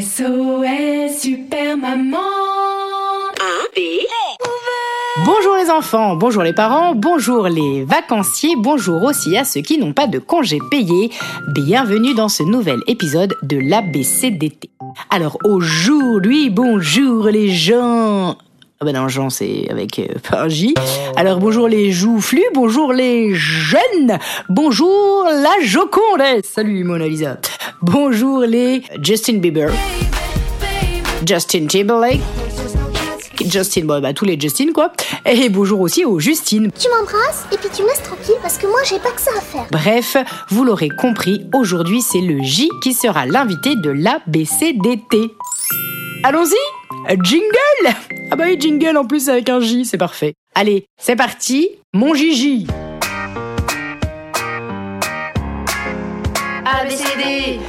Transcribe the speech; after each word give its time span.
SOS 0.00 1.20
Super 1.20 1.76
Maman 1.76 2.18
Bonjour 5.24 5.56
les 5.56 5.70
enfants, 5.70 6.16
bonjour 6.16 6.42
les 6.42 6.52
parents, 6.52 6.96
bonjour 6.96 7.46
les 7.46 7.84
vacanciers, 7.84 8.56
bonjour 8.56 9.04
aussi 9.04 9.36
à 9.36 9.44
ceux 9.44 9.60
qui 9.60 9.78
n'ont 9.78 9.92
pas 9.92 10.08
de 10.08 10.18
congés 10.18 10.58
payés. 10.68 11.12
Bienvenue 11.54 12.12
dans 12.14 12.28
ce 12.28 12.42
nouvel 12.42 12.80
épisode 12.88 13.34
de 13.44 13.56
l'ABCDT. 13.56 14.68
Alors 15.10 15.38
aujourd'hui, 15.44 16.50
bonjour 16.50 17.26
les 17.26 17.50
gens. 17.50 18.36
Ah 18.80 18.84
ben 18.84 18.92
non, 18.92 19.06
Jean, 19.08 19.30
c'est 19.30 19.70
avec 19.70 20.00
euh, 20.00 20.06
par 20.28 20.48
J. 20.48 20.74
Alors 21.14 21.38
bonjour 21.38 21.68
les 21.68 21.92
joufflus, 21.92 22.42
bonjour 22.52 22.92
les 22.92 23.32
jeunes, 23.34 24.18
bonjour 24.48 25.24
la 25.30 25.64
Joconde. 25.64 26.42
Salut 26.42 26.82
Mona 26.82 27.06
Lisa. 27.06 27.38
Bonjour 27.86 28.40
les 28.40 28.82
Justin 29.02 29.40
Bieber, 29.40 29.70
Justin 31.26 31.66
Timberlake, 31.66 32.22
Justin, 33.44 33.84
bon, 33.84 34.00
bah, 34.00 34.14
tous 34.14 34.24
les 34.24 34.40
Justin 34.40 34.72
quoi. 34.72 34.90
Et 35.26 35.50
bonjour 35.50 35.82
aussi 35.82 36.02
aux 36.06 36.18
Justine. 36.18 36.70
Tu 36.80 36.88
m'embrasses 36.88 37.44
et 37.52 37.58
puis 37.58 37.68
tu 37.76 37.82
me 37.82 37.88
laisses 37.88 38.02
tranquille 38.02 38.36
parce 38.40 38.56
que 38.56 38.66
moi 38.66 38.78
j'ai 38.88 38.98
pas 38.98 39.10
que 39.10 39.20
ça 39.20 39.32
à 39.36 39.40
faire. 39.42 39.66
Bref, 39.70 40.16
vous 40.48 40.64
l'aurez 40.64 40.88
compris, 40.98 41.44
aujourd'hui 41.52 42.00
c'est 42.00 42.22
le 42.22 42.42
J 42.42 42.70
qui 42.82 42.94
sera 42.94 43.26
l'invité 43.26 43.76
de 43.76 43.90
l'ABCDT. 43.90 45.34
Allons-y 46.22 46.56
Jingle 47.22 47.96
Ah 48.30 48.36
bah 48.36 48.44
oui, 48.46 48.56
jingle 48.58 48.96
en 48.96 49.04
plus 49.04 49.28
avec 49.28 49.50
un 49.50 49.60
J, 49.60 49.84
c'est 49.84 49.98
parfait. 49.98 50.32
Allez, 50.54 50.86
c'est 50.98 51.16
parti, 51.16 51.68
mon 51.92 52.14
Gigi 52.14 52.66
ABCD 56.66 57.60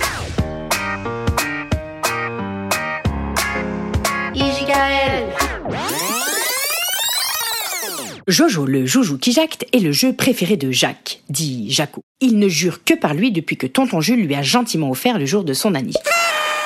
Jojo 8.28 8.66
le 8.66 8.88
joujou 8.88 9.20
qui 9.20 9.32
jacte 9.32 9.68
est 9.72 9.80
le 9.80 9.92
jeu 9.92 10.12
préféré 10.12 10.58
de 10.58 10.72
Jacques, 10.72 11.22
dit 11.30 11.70
Jaco. 11.70 12.02
Il 12.22 12.40
ne 12.40 12.48
jure 12.48 12.84
que 12.84 12.96
par 12.96 13.14
lui 13.14 13.32
depuis 13.32 13.56
que 13.56 13.68
tonton 13.68 14.02
Jules 14.02 14.26
lui 14.26 14.34
a 14.34 14.42
gentiment 14.42 14.90
offert 14.90 15.20
le 15.20 15.28
jour 15.28 15.44
de 15.44 15.54
son 15.54 15.76
anniv. 15.76 15.94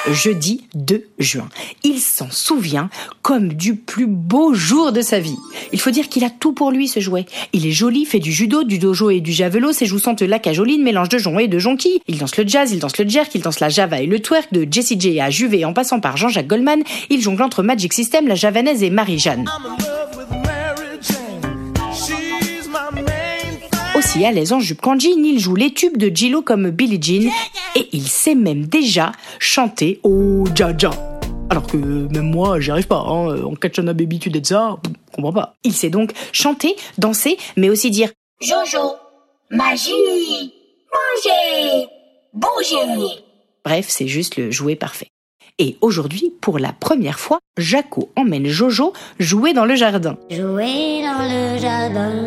Jeudi 0.08 0.64
2 0.76 1.10
juin. 1.20 1.50
Il 1.84 2.00
s'en 2.00 2.32
souvient 2.32 2.90
comme 3.22 3.54
du 3.54 3.76
plus 3.76 4.08
beau 4.08 4.54
jour 4.54 4.94
de 4.94 5.02
sa 5.02 5.20
vie. 5.20 5.36
Il 5.74 5.82
faut 5.82 5.92
dire 5.92 6.08
qu'il 6.08 6.24
a 6.24 6.30
tout 6.30 6.54
pour 6.54 6.72
lui 6.72 6.88
ce 6.88 7.02
jouet. 7.02 7.26
Il 7.52 7.68
est 7.68 7.72
joli, 7.72 8.06
fait 8.06 8.20
du 8.20 8.32
judo, 8.32 8.64
du 8.64 8.80
dojo 8.80 9.10
et 9.10 9.20
du 9.20 9.34
javelot, 9.34 9.74
ses 9.74 9.86
joues 9.86 10.00
sentent 10.00 10.22
la 10.22 10.40
cajoline, 10.40 10.82
mélange 10.82 11.10
de 11.10 11.18
jonc 11.18 11.38
et 11.40 11.50
de 11.50 11.60
jonquille. 11.60 12.00
Il 12.08 12.20
danse 12.20 12.38
le 12.38 12.48
jazz, 12.48 12.72
il 12.72 12.80
danse 12.80 12.98
le 12.98 13.08
jerk, 13.08 13.36
il 13.36 13.42
danse 13.42 13.60
la 13.60 13.68
java 13.68 14.00
et 14.00 14.08
le 14.08 14.22
twerk, 14.22 14.54
de 14.54 14.66
Jessie 14.72 14.98
J 14.98 15.20
à 15.20 15.30
Juvé 15.30 15.66
en 15.66 15.74
passant 15.74 16.00
par 16.00 16.16
Jean-Jacques 16.16 16.48
Goldman. 16.48 16.84
Il 17.10 17.22
jongle 17.22 17.44
entre 17.44 17.64
Magic 17.64 17.92
System, 17.92 18.30
la 18.30 18.36
javanaise 18.36 18.82
et 18.82 18.90
Marie-Jeanne. 18.90 19.46
Aussi 24.10 24.26
à 24.26 24.32
l'aise 24.32 24.54
en 24.54 24.60
jupe 24.60 24.82
qu'en 24.82 24.98
jean, 24.98 25.24
il 25.24 25.38
joue 25.38 25.54
les 25.54 25.72
tubes 25.72 25.96
de 25.96 26.08
Gillo 26.08 26.42
comme 26.42 26.72
Billie 26.72 27.00
Jean 27.00 27.30
et 27.76 27.90
il 27.92 28.08
sait 28.08 28.34
même 28.34 28.66
déjà 28.66 29.12
chanter 29.38 30.00
au 30.02 30.46
Jaja. 30.56 30.90
Alors 31.52 31.68
que 31.68 31.78
même 31.78 32.32
moi, 32.32 32.60
j'y 32.60 32.72
arrive 32.72 32.88
pas. 32.88 33.02
Hein. 33.06 33.44
En 33.44 33.54
Katchana 33.54 33.94
Baby, 33.94 34.18
tu 34.18 34.32
dis 34.32 34.42
ça, 34.44 34.78
je 34.84 35.16
comprends 35.16 35.34
pas. 35.34 35.54
Il 35.64 35.74
sait 35.74 35.92
donc 35.92 36.14
chanter, 36.32 36.76
danser, 36.98 37.38
mais 37.56 37.70
aussi 37.70 37.92
dire 37.92 38.10
Jojo, 38.42 38.96
magie, 39.52 39.92
manger, 40.92 41.86
bouger. 42.34 43.22
Bref, 43.64 43.86
c'est 43.90 44.08
juste 44.08 44.38
le 44.38 44.50
jouet 44.50 44.76
parfait. 44.76 45.10
Et 45.60 45.78
aujourd'hui, 45.82 46.34
pour 46.42 46.58
la 46.58 46.74
première 46.74 47.20
fois, 47.20 47.38
Jaco 47.60 48.10
emmène 48.16 48.48
Jojo 48.48 48.92
jouer 49.20 49.54
dans 49.54 49.66
le 49.66 49.76
jardin. 49.76 50.18
Jouer 50.32 51.04
dans 51.04 51.28
le 51.28 51.60
jardin, 51.60 52.24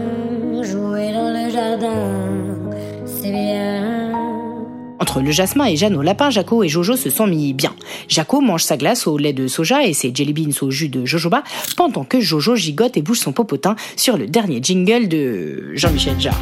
Entre 5.13 5.21
le 5.21 5.31
jasmin 5.31 5.67
et 5.67 5.77
Jeanne 5.77 5.95
au 5.97 6.01
lapin, 6.01 6.31
Jaco 6.31 6.63
et 6.63 6.71
Jojo 6.71 6.97
se 6.97 7.11
sont 7.11 7.27
mis 7.27 7.53
bien. 7.53 7.75
Jaco 8.09 8.41
mange 8.41 8.65
sa 8.65 8.79
glace 8.79 9.07
au 9.07 9.19
lait 9.19 9.35
de 9.35 9.47
soja 9.47 9.85
et 9.85 9.93
ses 9.93 10.11
jelly 10.15 10.33
beans 10.33 10.55
au 10.63 10.71
jus 10.71 10.89
de 10.89 11.05
jojoba, 11.05 11.43
pendant 11.77 12.03
que 12.03 12.19
Jojo 12.19 12.57
gigote 12.57 12.97
et 12.97 13.03
bouge 13.03 13.19
son 13.19 13.33
popotin 13.33 13.77
sur 13.95 14.17
le 14.17 14.27
dernier 14.27 14.61
jingle 14.63 15.09
de 15.09 15.73
Jean-Michel 15.75 16.19
Jarre. 16.19 16.41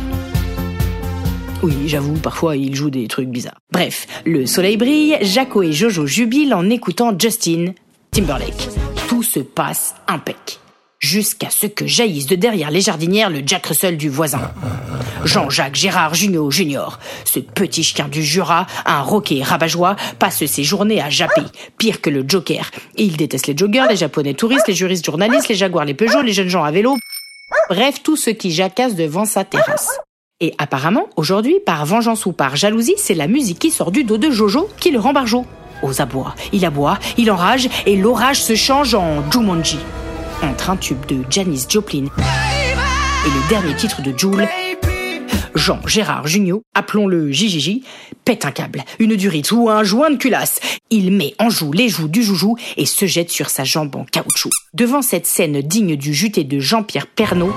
Oui, 1.64 1.72
j'avoue, 1.86 2.14
parfois 2.14 2.56
il 2.56 2.76
joue 2.76 2.90
des 2.90 3.08
trucs 3.08 3.28
bizarres. 3.28 3.58
Bref, 3.72 4.06
le 4.24 4.46
soleil 4.46 4.76
brille, 4.76 5.18
Jaco 5.20 5.64
et 5.64 5.72
Jojo 5.72 6.06
jubilent 6.06 6.54
en 6.54 6.70
écoutant 6.70 7.12
Justin 7.18 7.72
Timberlake. 8.12 8.68
Tout 9.08 9.24
se 9.24 9.40
passe 9.40 9.96
impec. 10.06 10.60
Jusqu'à 11.00 11.48
ce 11.48 11.66
que 11.66 11.86
jaillisse 11.86 12.26
de 12.26 12.36
derrière 12.36 12.70
les 12.70 12.82
jardinières 12.82 13.30
le 13.30 13.40
Jack 13.44 13.68
Russell 13.68 13.96
du 13.96 14.10
voisin. 14.10 14.50
Jean-Jacques 15.24 15.74
Gérard 15.74 16.12
Junio 16.12 16.50
Junior, 16.50 16.98
ce 17.24 17.40
petit 17.40 17.82
chien 17.82 18.06
du 18.06 18.22
Jura, 18.22 18.66
un 18.84 19.00
roquet 19.00 19.42
rabat-joie, 19.42 19.96
passe 20.18 20.44
ses 20.44 20.62
journées 20.62 21.00
à 21.00 21.08
japper, 21.08 21.40
pire 21.78 22.02
que 22.02 22.10
le 22.10 22.22
Joker. 22.28 22.70
Il 22.98 23.16
déteste 23.16 23.46
les 23.46 23.56
joggers, 23.56 23.86
les 23.88 23.96
japonais 23.96 24.34
touristes, 24.34 24.68
les 24.68 24.74
juristes 24.74 25.06
journalistes, 25.06 25.48
les 25.48 25.54
jaguars, 25.54 25.86
les 25.86 25.94
Peugeot, 25.94 26.20
les 26.20 26.34
jeunes 26.34 26.50
gens 26.50 26.64
à 26.64 26.70
vélo. 26.70 26.98
Bref, 27.70 28.02
tout 28.02 28.16
ce 28.16 28.28
qui 28.28 28.50
jacasse 28.50 28.94
devant 28.94 29.24
sa 29.24 29.44
terrasse. 29.44 29.88
Et 30.40 30.54
apparemment, 30.58 31.08
aujourd'hui, 31.16 31.60
par 31.64 31.86
vengeance 31.86 32.26
ou 32.26 32.32
par 32.32 32.56
jalousie, 32.56 32.94
c'est 32.98 33.14
la 33.14 33.26
musique 33.26 33.58
qui 33.58 33.70
sort 33.70 33.90
du 33.90 34.04
dos 34.04 34.18
de 34.18 34.30
Jojo 34.30 34.68
qui 34.78 34.90
le 34.90 34.98
rend 34.98 35.14
barjot. 35.14 35.46
Aux 35.82 36.02
abois, 36.02 36.34
il 36.52 36.66
aboie, 36.66 36.98
il 37.16 37.30
enrage, 37.30 37.70
et 37.86 37.96
l'orage 37.96 38.42
se 38.42 38.54
change 38.54 38.94
en 38.94 39.30
Jumanji. 39.30 39.78
Entre 40.42 40.70
un 40.70 40.76
tube 40.76 41.04
de 41.06 41.22
Janis 41.28 41.66
Joplin 41.68 42.06
et 42.06 43.28
le 43.28 43.48
dernier 43.48 43.74
titre 43.74 44.00
de 44.02 44.16
Joule, 44.16 44.48
Jean 45.54 45.80
Gérard 45.86 46.26
Junio, 46.26 46.62
appelons-le 46.74 47.30
JJJ, 47.30 47.82
pète 48.24 48.46
un 48.46 48.50
câble, 48.50 48.82
une 48.98 49.16
durite 49.16 49.52
ou 49.52 49.68
un 49.68 49.84
joint 49.84 50.10
de 50.10 50.16
culasse. 50.16 50.60
Il 50.88 51.12
met 51.12 51.34
en 51.38 51.50
joue 51.50 51.72
les 51.72 51.88
joues 51.88 52.08
du 52.08 52.22
joujou 52.22 52.56
et 52.76 52.86
se 52.86 53.06
jette 53.06 53.30
sur 53.30 53.50
sa 53.50 53.64
jambe 53.64 53.94
en 53.96 54.04
caoutchouc. 54.04 54.50
Devant 54.72 55.02
cette 55.02 55.26
scène 55.26 55.60
digne 55.60 55.96
du 55.96 56.14
juté 56.14 56.44
de 56.44 56.58
Jean-Pierre 56.58 57.06
Pernaud, 57.06 57.52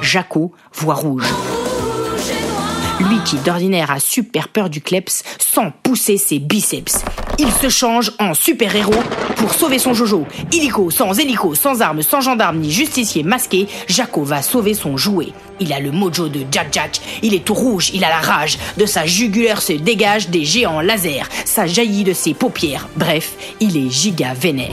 Jaco 0.00 0.52
voit 0.72 0.94
rouge. 0.94 1.26
Lui 3.00 3.18
qui 3.24 3.36
d'ordinaire 3.36 3.92
a 3.92 4.00
super 4.00 4.48
peur 4.48 4.68
du 4.68 4.80
kleps, 4.80 5.22
sent 5.38 5.72
pousser 5.84 6.16
ses 6.16 6.40
biceps. 6.40 7.04
Il 7.38 7.50
se 7.52 7.68
change 7.68 8.12
en 8.18 8.34
super-héros 8.34 9.02
pour 9.36 9.54
sauver 9.54 9.78
son 9.78 9.94
Jojo. 9.94 10.26
Illico, 10.52 10.90
sans 10.90 11.16
hélico, 11.16 11.54
sans 11.54 11.80
armes, 11.80 12.02
sans 12.02 12.20
gendarme 12.20 12.58
ni 12.58 12.72
justicier 12.72 13.22
masqué, 13.22 13.68
Jaco 13.86 14.24
va 14.24 14.42
sauver 14.42 14.74
son 14.74 14.96
jouet. 14.96 15.28
Il 15.60 15.72
a 15.72 15.78
le 15.78 15.92
mojo 15.92 16.28
de 16.28 16.40
Jack 16.50 16.68
Jack, 16.72 17.00
il 17.22 17.34
est 17.34 17.44
tout 17.44 17.54
rouge, 17.54 17.90
il 17.94 18.04
a 18.04 18.08
la 18.08 18.20
rage. 18.20 18.58
De 18.76 18.86
sa 18.86 19.06
jugulaire 19.06 19.62
se 19.62 19.74
dégagent 19.74 20.28
des 20.28 20.44
géants 20.44 20.80
lasers, 20.80 21.28
ça 21.44 21.66
jaillit 21.66 22.04
de 22.04 22.12
ses 22.12 22.34
paupières. 22.34 22.88
Bref, 22.96 23.34
il 23.60 23.76
est 23.76 23.90
giga 23.90 24.34
vénère. 24.34 24.70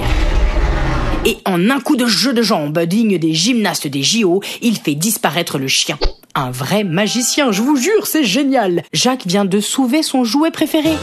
Et 1.25 1.37
en 1.45 1.69
un 1.69 1.79
coup 1.79 1.95
de 1.95 2.05
jeu 2.05 2.33
de 2.33 2.41
jambes 2.41 2.79
digne 2.85 3.17
des 3.17 3.33
gymnastes 3.33 3.87
des 3.87 4.03
JO, 4.03 4.41
il 4.61 4.77
fait 4.77 4.95
disparaître 4.95 5.57
le 5.57 5.67
chien. 5.67 5.97
Un 6.37 6.51
vrai 6.51 6.83
magicien, 6.83 7.53
je 7.53 7.61
vous 7.61 7.77
jure, 7.77 8.07
c'est 8.07 8.25
génial. 8.25 8.83
Jacques 8.91 9.25
vient 9.25 9.45
de 9.45 9.61
sauver 9.61 10.03
son 10.03 10.25
jouet 10.25 10.51
préféré. 10.51 10.93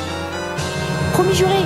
Promis 1.15 1.35
juré. 1.35 1.57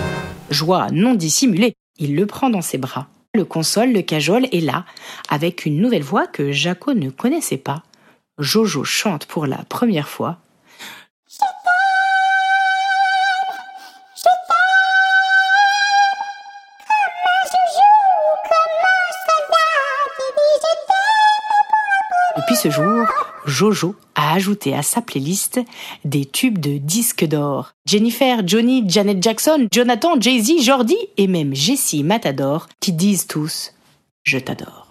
Joie 0.51 0.87
non 0.93 1.15
dissimulée. 1.15 1.75
Il 1.99 2.15
le 2.15 2.27
prend 2.27 2.49
dans 2.49 2.63
ses 2.63 2.79
bras, 2.79 3.09
le 3.35 3.45
console, 3.45 3.93
le 3.93 4.03
cajole 4.03 4.47
et 4.53 4.61
là, 4.61 4.85
avec 5.29 5.67
une 5.67 5.81
nouvelle 5.81 6.05
voix 6.05 6.29
que 6.29 6.53
Jaco 6.53 6.95
ne 6.95 7.11
connaissait 7.11 7.57
pas, 7.57 7.83
Jojo 8.39 8.85
chante 8.85 9.27
pour 9.27 9.47
la 9.47 9.65
première 9.69 10.09
fois. 10.09 10.39
Depuis 22.47 22.57
ce 22.57 22.71
jour, 22.71 23.09
Jojo 23.45 23.97
a 24.15 24.35
ajouté 24.35 24.73
à 24.73 24.83
sa 24.83 25.03
playlist 25.03 25.59
des 26.05 26.25
tubes 26.25 26.59
de 26.59 26.79
disques 26.79 27.25
d'or. 27.25 27.73
Jennifer, 27.87 28.47
Johnny, 28.47 28.85
Janet 28.87 29.21
Jackson, 29.21 29.67
Jonathan, 29.73 30.21
Jay-Z, 30.21 30.63
Jordi 30.63 30.97
et 31.17 31.27
même 31.27 31.57
Jessie 31.57 32.05
Matador 32.05 32.69
qui 32.79 32.93
disent 32.93 33.27
tous 33.27 33.73
Je 34.23 34.39
t'adore. 34.39 34.91